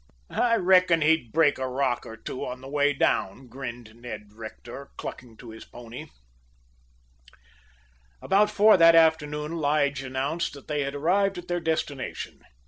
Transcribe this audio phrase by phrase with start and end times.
[0.33, 4.89] "I reckon he'd break a rock or two on the way down," grinned Ned Rector,
[4.97, 6.07] clucking to his pony.
[8.19, 12.41] About four o'clock that afternoon Lige announced that they had arrived at their destination.